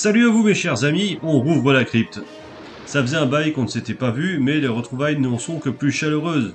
[0.00, 2.20] Salut à vous mes chers amis, on rouvre la crypte.
[2.86, 5.70] Ça faisait un bail qu'on ne s'était pas vu, mais les retrouvailles n'en sont que
[5.70, 6.54] plus chaleureuses,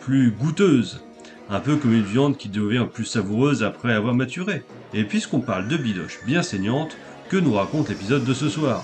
[0.00, 1.02] plus goûteuses.
[1.50, 4.62] Un peu comme une viande qui devient plus savoureuse après avoir maturé.
[4.94, 6.96] Et puisqu'on parle de bidoche bien saignante,
[7.28, 8.82] que nous raconte l'épisode de ce soir?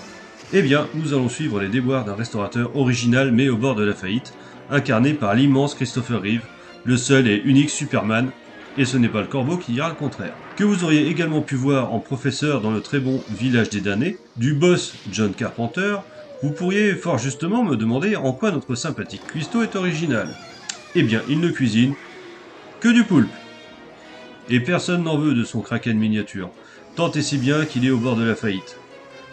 [0.52, 3.94] Eh bien, nous allons suivre les déboires d'un restaurateur original mais au bord de la
[3.94, 4.34] faillite,
[4.70, 6.44] incarné par l'immense Christopher Reeve,
[6.84, 8.30] le seul et unique Superman,
[8.78, 10.34] et ce n'est pas le corbeau qui dira le contraire.
[10.56, 14.18] Que vous auriez également pu voir en professeur dans le très bon Village des damnés,
[14.36, 15.96] du boss John Carpenter,
[16.42, 20.28] vous pourriez fort justement me demander en quoi notre sympathique cuistot est original.
[20.94, 21.94] Eh bien, il ne cuisine
[22.80, 23.32] que du poulpe.
[24.48, 26.50] Et personne n'en veut de son kraken miniature,
[26.94, 28.78] tant et si bien qu'il est au bord de la faillite.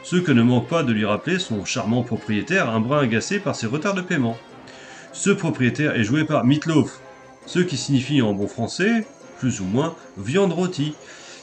[0.03, 3.55] Ce que ne manque pas de lui rappeler son charmant propriétaire, un brin agacé par
[3.55, 4.37] ses retards de paiement.
[5.11, 6.99] Ce propriétaire est joué par Meatloaf,
[7.45, 9.05] ce qui signifie en bon français
[9.43, 10.93] plus ou moins viande rôtie,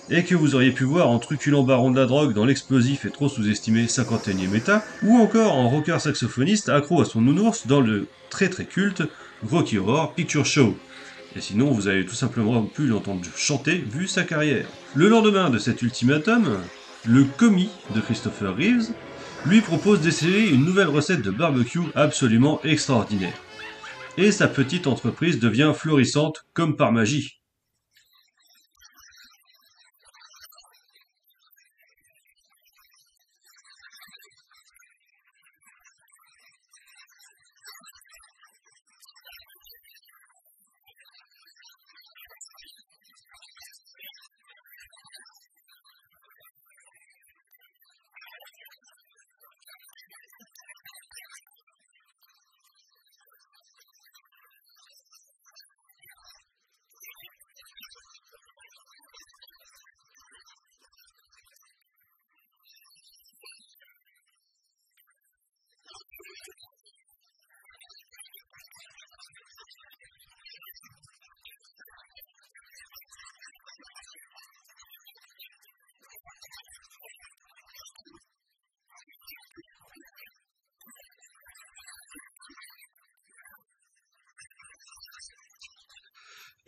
[0.08, 3.10] et que vous auriez pu voir en truculent baron de la drogue dans l'explosif et
[3.10, 8.06] trop sous-estimé 51e état, ou encore en rocker saxophoniste accro à son nounours dans le
[8.30, 9.02] très très culte
[9.46, 10.74] Rocky Horror Picture Show.
[11.36, 14.64] Et sinon, vous avez tout simplement pu l'entendre chanter vu sa carrière.
[14.94, 16.56] Le lendemain de cet ultimatum,
[17.06, 18.94] le commis de Christopher Reeves
[19.44, 23.36] lui propose d'essayer une nouvelle recette de barbecue absolument extraordinaire.
[24.16, 27.39] Et sa petite entreprise devient florissante comme par magie.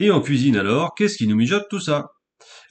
[0.02, 2.08] Et en cuisine alors, qu'est-ce qui nous mijote tout ça?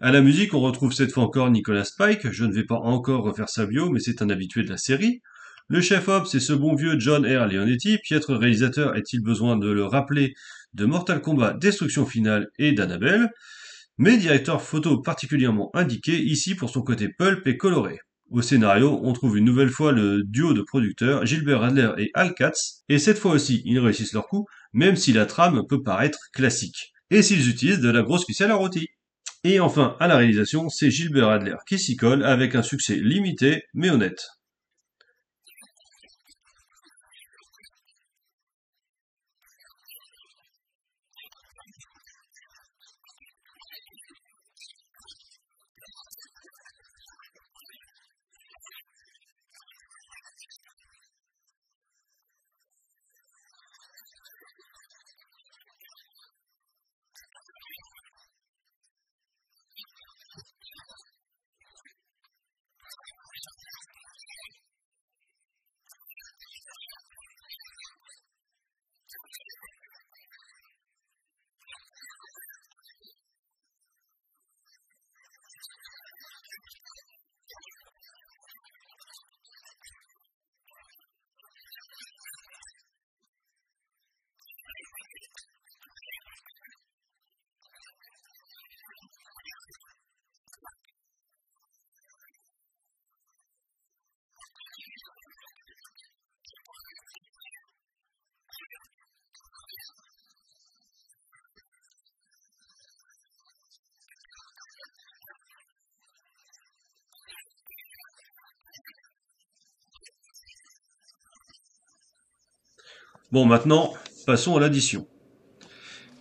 [0.02, 3.24] À la musique, on retrouve cette fois encore Nicolas Spike, je ne vais pas encore
[3.24, 5.22] refaire sa bio, mais c'est un habitué de la série.
[5.70, 7.48] Le chef-op, c'est ce bon vieux John R.
[7.48, 10.34] Leonetti, piètre réalisateur, est-il besoin de le rappeler,
[10.74, 13.30] de Mortal Kombat Destruction Finale et d'Annabelle,
[13.98, 18.00] mais directeur photo particulièrement indiqué ici pour son côté pulp et coloré.
[18.30, 22.34] Au scénario, on trouve une nouvelle fois le duo de producteurs Gilbert Adler et Al
[22.34, 26.20] Katz, et cette fois aussi, ils réussissent leur coup, même si la trame peut paraître
[26.34, 28.88] classique et s'ils utilisent de la grosse ficelle à rôti.
[29.44, 33.64] Et enfin, à la réalisation, c'est Gilbert Adler qui s'y colle avec un succès limité
[33.74, 34.41] mais honnête.
[113.32, 113.94] Bon, maintenant,
[114.28, 115.08] passons à l'addition.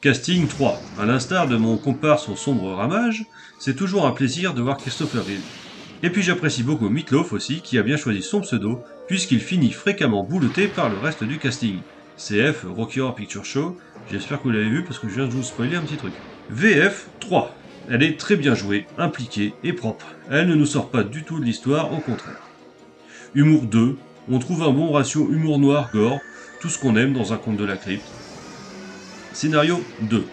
[0.01, 0.81] Casting 3.
[0.97, 3.25] À l'instar de mon comparse au sombre ramage,
[3.59, 5.43] c'est toujours un plaisir de voir Christopher Reeve.
[6.05, 10.23] Et puis j'apprécie beaucoup Meatloaf aussi, qui a bien choisi son pseudo, puisqu'il finit fréquemment
[10.23, 11.81] bouleté par le reste du casting.
[12.17, 13.77] CF, Rocky Horror Picture Show,
[14.09, 16.12] j'espère que vous l'avez vu parce que je viens de vous spoiler un petit truc.
[16.49, 17.53] VF 3.
[17.89, 20.07] Elle est très bien jouée, impliquée et propre.
[20.31, 22.41] Elle ne nous sort pas du tout de l'histoire, au contraire.
[23.35, 23.97] Humour 2.
[24.31, 26.21] On trouve un bon ratio humour noir gore,
[26.61, 28.07] tout ce qu'on aime dans un conte de la crypte.
[29.33, 30.25] Scénario 2.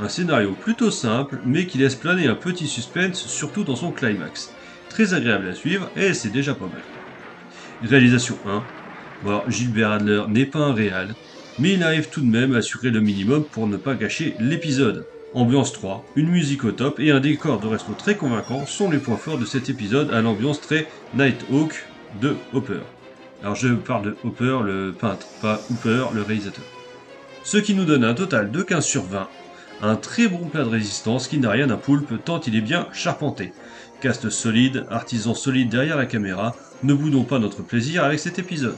[0.00, 4.52] Un scénario plutôt simple, mais qui laisse planer un petit suspense, surtout dans son climax.
[4.88, 6.82] très agréable à suivre et c'est déjà pas mal.
[7.82, 8.62] Réalisation 1.
[9.24, 11.14] Bon, Gilbert Adler n'est pas un réal,
[11.58, 15.04] mais il arrive tout de même à assurer le minimum pour ne pas gâcher l'épisode.
[15.34, 18.98] Ambiance 3, une musique au top et un décor de resto très convaincant sont les
[18.98, 21.84] points forts de cet épisode à l'ambiance très Nighthawk
[22.22, 22.80] de Hopper.
[23.42, 26.64] Alors je parle de Hopper, le peintre, pas Hooper, le réalisateur.
[27.44, 29.28] Ce qui nous donne un total de 15 sur 20.
[29.80, 32.88] Un très bon plat de résistance qui n'a rien d'un poulpe tant il est bien
[32.92, 33.52] charpenté.
[34.00, 38.76] Cast solide, artisan solide derrière la caméra, ne boudons pas notre plaisir avec cet épisode.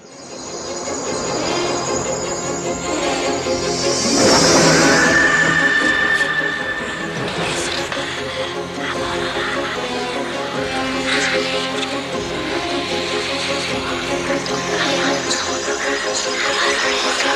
[16.83, 17.30] Everything was